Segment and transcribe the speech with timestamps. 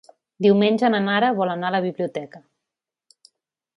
[0.45, 2.43] Diumenge na Nara vol anar a la biblioteca.